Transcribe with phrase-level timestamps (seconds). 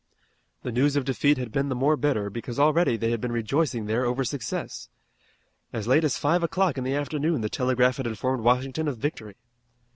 [0.63, 3.85] The news of defeat had been the more bitter, because already they had been rejoicing
[3.85, 4.89] there over success.
[5.71, 9.35] As late as five o'clock in the afternoon the telegraph had informed Washington of victory.